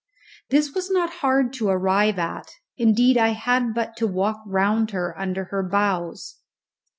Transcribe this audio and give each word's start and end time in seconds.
This 0.49 0.73
was 0.73 0.89
not 0.89 1.11
hard 1.21 1.53
to 1.53 1.69
arrive 1.69 2.17
at; 2.17 2.55
indeed, 2.75 3.19
I 3.19 3.33
had 3.33 3.75
but 3.75 3.95
to 3.97 4.07
walk 4.07 4.41
round 4.47 4.89
her, 4.89 5.15
under 5.15 5.43
her 5.51 5.61
bows. 5.61 6.37